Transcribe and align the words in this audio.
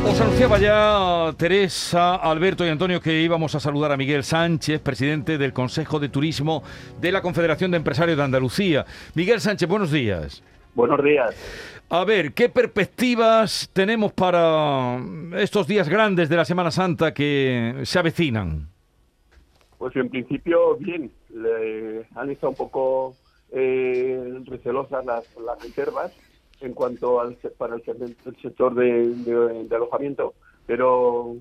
Anunciaba 0.00 0.58
ya 0.58 1.36
Teresa, 1.36 2.14
Alberto 2.14 2.64
y 2.64 2.68
Antonio 2.70 3.00
que 3.00 3.20
íbamos 3.20 3.54
a 3.54 3.60
saludar 3.60 3.92
a 3.92 3.96
Miguel 3.98 4.24
Sánchez, 4.24 4.80
presidente 4.80 5.36
del 5.36 5.52
Consejo 5.52 6.00
de 6.00 6.08
Turismo 6.08 6.62
de 6.98 7.12
la 7.12 7.20
Confederación 7.20 7.70
de 7.70 7.76
Empresarios 7.76 8.16
de 8.16 8.24
Andalucía. 8.24 8.86
Miguel 9.14 9.40
Sánchez, 9.40 9.68
buenos 9.68 9.92
días. 9.92 10.42
Buenos 10.74 11.04
días. 11.04 11.36
A 11.90 12.04
ver, 12.04 12.32
¿qué 12.32 12.48
perspectivas 12.48 13.68
tenemos 13.74 14.12
para 14.12 14.98
estos 15.36 15.66
días 15.66 15.88
grandes 15.88 16.30
de 16.30 16.36
la 16.36 16.46
Semana 16.46 16.70
Santa 16.70 17.12
que 17.12 17.80
se 17.82 17.98
avecinan? 17.98 18.68
Pues 19.76 19.94
en 19.96 20.08
principio, 20.08 20.76
bien. 20.76 21.10
Le 21.34 22.06
han 22.14 22.30
estado 22.30 22.50
un 22.50 22.56
poco 22.56 23.14
eh, 23.52 24.40
recelosas 24.46 25.04
las, 25.04 25.24
las 25.36 25.62
reservas 25.62 26.12
en 26.60 26.74
cuanto 26.74 27.20
al 27.20 27.36
para 27.56 27.76
el, 27.76 27.82
sector 28.42 28.74
de, 28.74 29.66
alojamiento, 29.70 30.34
pero 30.66 31.34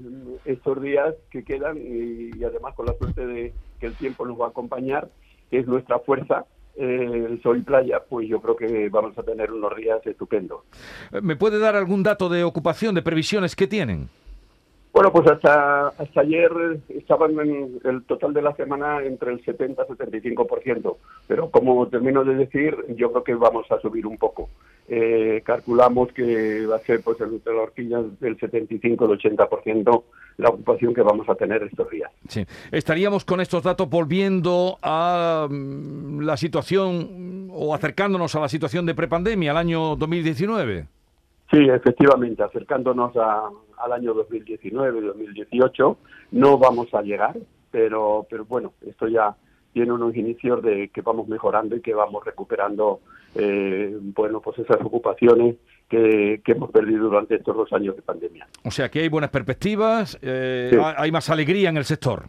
estos 0.46 0.82
días 0.82 1.16
que 1.30 1.44
quedan 1.44 1.78
y, 1.78 2.44
además 2.44 2.76
con 2.76 2.86
la 2.86 2.94
suerte 2.94 3.26
de 3.26 3.54
que 3.80 3.88
el 3.88 3.96
tiempo 3.96 4.26
nos 4.26 4.40
va 4.40 4.48
a 4.48 4.50
acompañar, 4.50 5.10
que 5.50 5.60
es 5.60 5.68
nuestra 5.68 6.00
fuerza, 6.00 6.46
eh, 6.76 7.40
sol 7.44 7.58
y 7.58 7.62
playa, 7.62 8.02
pues 8.08 8.28
yo 8.28 8.42
creo 8.42 8.56
que 8.56 8.90
vamos 8.90 9.18
a 9.18 9.24
tener 9.24 9.52
unos 9.52 9.76
días 9.76 10.06
estupendos. 10.06 10.62
¿Me 11.22 11.36
puede 11.36 11.60
dar 11.60 11.76
algún 11.76 12.04
dato 12.04 12.30
de 12.30 12.44
ocupación, 12.44 12.96
de 12.96 13.02
previsiones 13.02 13.56
que 13.56 13.68
tienen? 13.68 14.10
Bueno, 14.92 15.12
pues 15.12 15.28
hasta, 15.28 15.90
hasta 15.90 16.22
ayer 16.22 16.52
estaban 16.90 17.40
en 17.40 17.80
el 17.84 18.04
total 18.06 18.34
de 18.34 18.42
la 18.42 18.56
semana 18.56 19.04
entre 19.04 19.32
el 19.32 19.44
70 19.46 19.86
y 19.88 19.94
75%, 19.94 20.98
pero 21.28 21.52
como 21.52 21.88
termino 21.88 22.24
de 22.24 22.36
decir, 22.36 22.76
yo 22.96 23.12
creo 23.12 23.24
que 23.24 23.36
vamos 23.36 23.70
a 23.72 23.80
subir 23.80 24.08
un 24.08 24.18
poco. 24.18 24.50
Eh, 24.92 25.44
calculamos 25.46 26.12
que 26.14 26.66
va 26.66 26.78
a 26.78 26.80
ser 26.80 27.02
pues 27.04 27.22
entre 27.22 27.54
la 27.54 27.62
horquilla 27.62 28.02
del 28.20 28.40
75 28.40 29.06
al 29.06 29.12
80% 29.12 30.04
la 30.38 30.50
ocupación 30.50 30.96
que 30.96 31.04
vamos 31.04 31.30
a 31.30 31.36
tener 31.36 31.62
estos 31.62 31.92
días. 31.92 32.12
Sí. 32.28 32.44
Estaríamos 32.72 33.24
con 33.24 33.40
estos 33.40 33.62
datos 33.62 33.88
volviendo 33.88 34.80
a 34.82 35.48
mm, 35.48 36.22
la 36.22 36.38
situación 36.38 37.50
o 37.52 37.76
acercándonos 37.76 38.34
a 38.34 38.40
la 38.40 38.50
situación 38.50 38.88
de 38.88 38.96
prepandemia, 38.96 39.52
al 39.52 39.58
año 39.58 39.96
2019. 39.96 40.88
Sí, 41.52 41.58
efectivamente, 41.70 42.42
acercándonos 42.42 43.16
al 43.16 43.92
año 43.92 44.16
2019-2018, 44.16 45.98
no 46.32 46.58
vamos 46.58 46.92
a 46.96 47.02
llegar, 47.04 47.38
pero, 47.70 48.26
pero 48.28 48.46
bueno, 48.46 48.74
esto 48.88 49.08
ya 49.08 49.36
tiene 49.74 49.92
unos 49.92 50.16
inicios 50.16 50.62
de 50.64 50.90
que 50.90 51.02
vamos 51.02 51.28
mejorando 51.28 51.76
y 51.76 51.82
que 51.82 51.94
vamos 51.94 52.24
recuperando, 52.26 53.02
eh, 53.36 53.96
bueno, 54.00 54.42
pues 54.42 54.60
esas 54.60 54.82
ocupaciones 54.82 55.56
que, 55.88 56.42
hemos 56.46 56.72
perdido 56.72 57.06
durante 57.06 57.36
estos 57.36 57.56
dos 57.56 57.72
años 57.74 57.96
de 57.96 58.02
pandemia. 58.02 58.48
O 58.64 58.72
sea 58.72 58.90
que 58.90 59.00
hay 59.00 59.10
buenas 59.10 59.30
perspectivas, 59.30 60.18
eh, 60.22 60.80
hay 60.98 61.12
más 61.12 61.30
alegría 61.30 61.70
en 61.70 61.78
el 61.78 61.86
sector. 61.86 62.26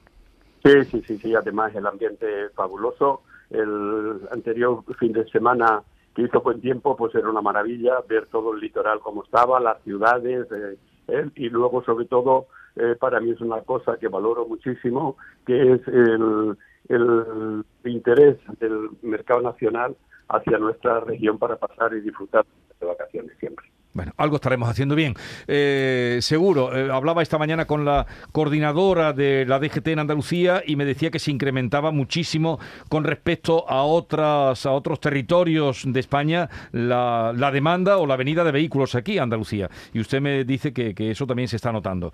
Sí, 0.64 0.84
sí, 0.90 1.02
sí, 1.06 1.18
sí, 1.18 1.34
además 1.34 1.74
el 1.74 1.86
ambiente 1.86 2.46
es 2.46 2.52
fabuloso. 2.52 3.22
El 3.50 4.20
anterior 4.30 4.84
fin 4.98 5.12
de 5.12 5.28
semana 5.30 5.82
que 6.14 6.22
hizo 6.22 6.40
buen 6.40 6.60
tiempo, 6.60 6.96
pues 6.96 7.14
era 7.14 7.28
una 7.28 7.40
maravilla 7.40 7.94
ver 8.08 8.26
todo 8.26 8.52
el 8.54 8.60
litoral 8.60 9.00
como 9.00 9.24
estaba, 9.24 9.60
las 9.60 9.82
ciudades, 9.82 10.46
eh, 10.52 10.76
eh, 11.08 11.30
y 11.36 11.48
luego 11.48 11.82
sobre 11.84 12.06
todo 12.06 12.46
eh, 12.76 12.96
para 12.98 13.20
mí 13.20 13.30
es 13.30 13.40
una 13.40 13.60
cosa 13.62 13.96
que 13.98 14.08
valoro 14.08 14.46
muchísimo, 14.46 15.16
que 15.46 15.74
es 15.74 15.88
el, 15.88 16.56
el 16.90 17.64
interés 17.84 18.36
del 18.58 18.90
mercado 19.02 19.40
nacional 19.40 19.96
hacia 20.28 20.58
nuestra 20.58 21.00
región 21.00 21.38
para 21.38 21.56
pasar 21.56 21.94
y 21.94 22.00
disfrutar 22.00 22.44
de 22.80 22.86
vacaciones 22.86 23.36
siempre. 23.38 23.66
Bueno, 23.92 24.12
algo 24.18 24.36
estaremos 24.36 24.68
haciendo 24.68 24.94
bien. 24.94 25.14
Eh, 25.48 26.18
seguro, 26.22 26.76
eh, 26.76 26.92
hablaba 26.92 27.22
esta 27.22 27.38
mañana 27.38 27.64
con 27.64 27.84
la 27.84 28.06
coordinadora 28.30 29.12
de 29.12 29.44
la 29.46 29.58
DGT 29.58 29.88
en 29.88 29.98
Andalucía 29.98 30.62
y 30.64 30.76
me 30.76 30.84
decía 30.84 31.10
que 31.10 31.18
se 31.18 31.32
incrementaba 31.32 31.90
muchísimo 31.90 32.60
con 32.88 33.02
respecto 33.02 33.68
a 33.68 33.82
otras 33.82 34.64
a 34.64 34.70
otros 34.70 35.00
territorios 35.00 35.82
de 35.84 35.98
España 35.98 36.48
la, 36.70 37.32
demanda 37.52 37.98
o 37.98 38.06
la 38.06 38.16
venida 38.16 38.44
de 38.44 38.52
vehículos 38.52 38.94
aquí 38.94 39.18
a 39.18 39.24
Andalucía. 39.24 39.68
Y 39.92 39.98
usted 39.98 40.20
me 40.20 40.44
dice 40.44 40.72
que, 40.72 40.94
eso 41.10 41.26
también 41.26 41.48
se 41.48 41.56
está 41.56 41.72
notando. 41.72 42.12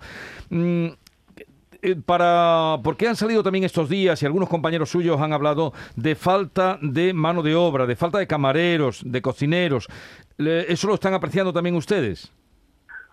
Mm, 0.49 0.87
eh, 1.81 1.95
para 1.95 2.77
porque 2.83 3.07
han 3.07 3.15
salido 3.15 3.43
también 3.43 3.63
estos 3.63 3.89
días 3.89 4.21
y 4.21 4.25
algunos 4.25 4.49
compañeros 4.49 4.89
suyos 4.89 5.19
han 5.19 5.33
hablado 5.33 5.73
de 5.95 6.15
falta 6.15 6.77
de 6.81 7.13
mano 7.13 7.43
de 7.43 7.55
obra, 7.55 7.85
de 7.85 7.95
falta 7.95 8.17
de 8.17 8.27
camareros, 8.27 9.01
de 9.05 9.21
cocineros. 9.21 9.87
¿Eso 10.37 10.87
lo 10.87 10.93
están 10.93 11.13
apreciando 11.13 11.51
también 11.51 11.75
ustedes? 11.75 12.31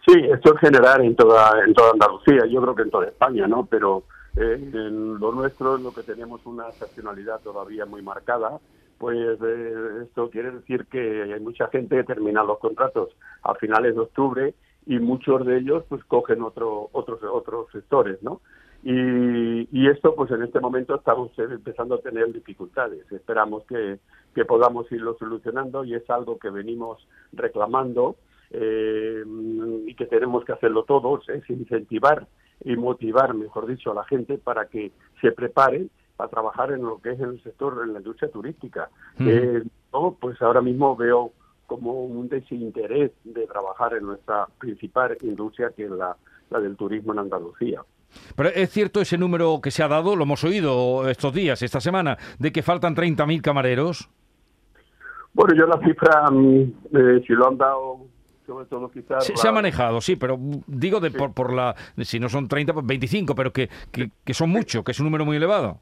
Sí, 0.06 0.20
esto 0.30 0.52
en 0.52 0.58
general 0.58 1.02
en 1.02 1.16
toda, 1.16 1.64
en 1.64 1.72
toda 1.72 1.92
Andalucía, 1.92 2.44
yo 2.46 2.60
creo 2.60 2.74
que 2.74 2.82
en 2.82 2.90
toda 2.90 3.06
España, 3.06 3.46
¿no? 3.46 3.64
Pero 3.64 4.04
eh, 4.36 4.58
en 4.60 5.18
lo 5.18 5.32
nuestro, 5.32 5.76
en 5.76 5.84
lo 5.84 5.94
que 5.94 6.02
tenemos 6.02 6.44
una 6.44 6.68
excepcionalidad 6.68 7.40
todavía 7.40 7.86
muy 7.86 8.02
marcada, 8.02 8.58
pues 8.98 9.16
eh, 9.42 10.02
esto 10.02 10.28
quiere 10.30 10.50
decir 10.50 10.86
que 10.86 11.32
hay 11.32 11.40
mucha 11.40 11.68
gente 11.68 11.96
que 11.96 12.04
termina 12.04 12.42
los 12.44 12.58
contratos 12.58 13.10
a 13.42 13.54
finales 13.54 13.94
de 13.94 14.00
octubre 14.00 14.54
y 14.86 14.98
muchos 14.98 15.44
de 15.46 15.58
ellos 15.58 15.84
pues 15.88 16.04
cogen 16.04 16.42
otro, 16.42 16.90
otros 16.92 17.20
otros 17.22 17.68
sectores, 17.72 18.22
¿no? 18.22 18.40
Y, 18.82 19.66
y, 19.72 19.88
esto, 19.88 20.14
pues 20.14 20.30
en 20.30 20.42
este 20.42 20.60
momento 20.60 20.94
estamos 20.94 21.30
empezando 21.38 21.94
a 21.94 22.02
tener 22.02 22.30
dificultades. 22.30 23.10
Esperamos 23.10 23.64
que, 23.66 23.98
que 24.34 24.44
podamos 24.44 24.92
irlo 24.92 25.16
solucionando 25.18 25.84
y 25.84 25.94
es 25.94 26.08
algo 26.10 26.38
que 26.38 26.50
venimos 26.50 27.08
reclamando 27.32 28.16
eh, 28.50 29.24
y 29.86 29.94
que 29.94 30.04
tenemos 30.04 30.44
que 30.44 30.52
hacerlo 30.52 30.84
todos, 30.84 31.26
es 31.30 31.48
incentivar 31.48 32.26
y 32.62 32.76
motivar, 32.76 33.32
mejor 33.32 33.66
dicho, 33.66 33.90
a 33.90 33.94
la 33.94 34.04
gente 34.04 34.36
para 34.36 34.66
que 34.66 34.92
se 35.22 35.32
prepare 35.32 35.86
para 36.16 36.30
trabajar 36.30 36.70
en 36.70 36.82
lo 36.82 37.00
que 37.00 37.12
es 37.12 37.20
el 37.20 37.42
sector, 37.42 37.80
en 37.84 37.92
la 37.92 37.98
industria 37.98 38.30
turística. 38.30 38.88
Eh, 39.18 39.62
pues 40.20 40.40
ahora 40.42 40.60
mismo 40.60 40.94
veo 40.94 41.32
como 41.66 42.04
un 42.04 42.28
desinterés 42.28 43.12
de 43.24 43.46
trabajar 43.46 43.94
en 43.94 44.04
nuestra 44.04 44.46
principal 44.58 45.16
industria, 45.22 45.70
que 45.76 45.84
es 45.84 45.90
la, 45.90 46.16
la 46.50 46.60
del 46.60 46.76
turismo 46.76 47.12
en 47.12 47.20
Andalucía. 47.20 47.82
Pero 48.36 48.48
es 48.48 48.70
cierto 48.70 49.00
ese 49.00 49.18
número 49.18 49.60
que 49.60 49.70
se 49.70 49.82
ha 49.82 49.88
dado, 49.88 50.16
lo 50.16 50.24
hemos 50.24 50.44
oído 50.44 51.08
estos 51.08 51.32
días, 51.32 51.62
esta 51.62 51.80
semana, 51.80 52.16
de 52.38 52.52
que 52.52 52.62
faltan 52.62 52.94
30.000 52.94 53.40
camareros. 53.40 54.08
Bueno, 55.32 55.54
yo 55.56 55.66
la 55.66 55.78
cifra, 55.80 56.30
mm, 56.30 56.72
eh, 56.96 57.24
si 57.26 57.32
lo 57.32 57.48
han 57.48 57.58
dado, 57.58 58.06
sobre 58.46 58.66
todo 58.66 58.88
quizás... 58.90 59.24
Se, 59.24 59.48
ha 59.48 59.52
manejado, 59.52 60.00
sí, 60.00 60.16
pero 60.16 60.38
digo 60.66 61.00
de, 61.00 61.10
Por, 61.10 61.32
por, 61.32 61.52
la... 61.52 61.74
Si 62.02 62.20
no 62.20 62.28
son 62.28 62.46
30, 62.46 62.72
pues 62.72 62.86
25, 62.86 63.34
pero 63.34 63.52
que, 63.52 63.68
que, 63.90 64.10
que 64.24 64.34
son 64.34 64.50
muchos, 64.50 64.84
que 64.84 64.92
es 64.92 65.00
un 65.00 65.06
número 65.06 65.24
muy 65.24 65.36
elevado. 65.36 65.80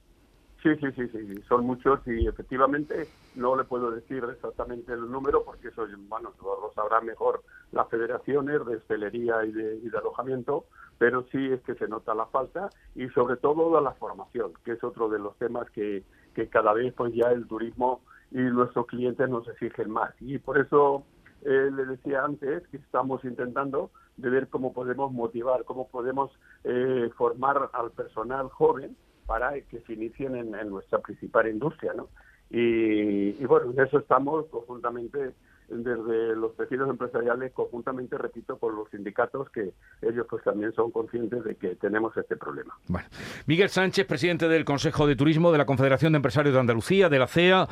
Sí, 0.62 0.68
sí, 0.76 0.86
sí, 0.94 1.08
sí, 1.08 1.42
son 1.48 1.66
muchos 1.66 1.98
y 2.06 2.28
efectivamente 2.28 3.08
no 3.34 3.56
le 3.56 3.64
puedo 3.64 3.90
decir 3.90 4.24
exactamente 4.32 4.92
el 4.92 5.10
número 5.10 5.42
porque 5.44 5.68
eso, 5.68 5.84
bueno, 6.08 6.32
lo 6.40 6.72
sabrán 6.72 7.04
mejor 7.04 7.42
las 7.72 7.88
federaciones 7.88 8.64
de 8.64 8.76
hostelería 8.76 9.44
y 9.44 9.50
de, 9.50 9.76
y 9.78 9.90
de 9.90 9.98
alojamiento, 9.98 10.66
pero 10.98 11.26
sí 11.32 11.48
es 11.50 11.60
que 11.62 11.74
se 11.74 11.88
nota 11.88 12.14
la 12.14 12.26
falta 12.26 12.70
y 12.94 13.08
sobre 13.08 13.38
todo 13.38 13.80
la 13.80 13.90
formación, 13.94 14.52
que 14.64 14.72
es 14.72 14.84
otro 14.84 15.08
de 15.08 15.18
los 15.18 15.36
temas 15.36 15.68
que, 15.70 16.04
que 16.32 16.48
cada 16.48 16.72
vez 16.72 16.94
pues 16.94 17.12
ya 17.12 17.32
el 17.32 17.48
turismo 17.48 18.02
y 18.30 18.38
nuestros 18.38 18.86
clientes 18.86 19.28
nos 19.28 19.48
exigen 19.48 19.90
más. 19.90 20.14
Y 20.20 20.38
por 20.38 20.58
eso 20.58 21.02
eh, 21.44 21.70
le 21.74 21.86
decía 21.86 22.24
antes 22.24 22.68
que 22.68 22.76
estamos 22.76 23.24
intentando 23.24 23.90
de 24.16 24.30
ver 24.30 24.46
cómo 24.46 24.72
podemos 24.72 25.10
motivar, 25.12 25.64
cómo 25.64 25.88
podemos 25.88 26.30
eh, 26.62 27.10
formar 27.16 27.68
al 27.72 27.90
personal 27.90 28.48
joven 28.48 28.96
para 29.27 29.60
que 29.60 29.81
se 29.81 29.93
inicien 29.94 30.37
en, 30.37 30.71
nuestra 30.71 30.99
principal 30.99 31.49
industria, 31.49 31.92
¿no? 31.95 32.09
Y, 32.51 33.30
y, 33.42 33.45
bueno, 33.47 33.71
en 33.72 33.80
eso 33.80 33.98
estamos 33.98 34.47
conjuntamente 34.48 35.33
desde 35.72 36.36
los 36.36 36.57
tejidos 36.57 36.89
empresariales, 36.91 37.53
conjuntamente, 37.53 38.19
repito, 38.19 38.59
con 38.59 38.77
los 38.77 38.91
sindicatos, 38.91 39.48
que 39.51 39.72
ellos 40.03 40.27
pues 40.28 40.45
también 40.45 40.72
son 40.74 40.91
conscientes 40.91 41.45
de 41.45 41.54
que 41.57 41.77
tenemos 41.77 42.16
este 42.16 42.36
problema. 42.36 42.74
Bueno, 42.89 43.09
Miguel 43.47 43.69
Sánchez, 43.69 44.07
presidente 44.07 44.48
del 44.48 44.65
Consejo 44.65 45.07
de 45.07 45.16
Turismo 45.16 45.53
de 45.53 45.59
la 45.59 45.66
Confederación 45.66 46.13
de 46.13 46.16
Empresarios 46.16 46.54
de 46.54 46.60
Andalucía, 46.60 47.09
de 47.09 47.18
la 47.18 47.27
CEA, 47.27 47.68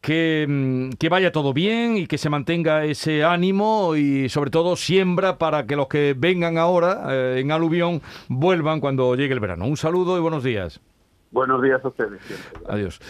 que, 0.00 0.46
mm, 0.48 0.96
que 0.98 1.08
vaya 1.08 1.32
todo 1.32 1.52
bien 1.52 1.96
y 1.96 2.06
que 2.06 2.18
se 2.18 2.30
mantenga 2.30 2.84
ese 2.84 3.24
ánimo 3.24 3.96
y 3.96 4.28
sobre 4.28 4.50
todo 4.50 4.76
siembra 4.76 5.38
para 5.38 5.66
que 5.66 5.76
los 5.76 5.88
que 5.88 6.14
vengan 6.16 6.58
ahora 6.58 7.06
eh, 7.10 7.40
en 7.40 7.52
aluvión 7.52 8.00
vuelvan 8.28 8.80
cuando 8.80 9.14
llegue 9.14 9.34
el 9.34 9.40
verano. 9.40 9.66
Un 9.66 9.76
saludo 9.76 10.16
y 10.16 10.20
buenos 10.20 10.42
días. 10.42 10.80
Buenos 11.32 11.62
días 11.62 11.82
a 11.82 11.88
ustedes. 11.88 12.20
Adiós. 12.68 13.00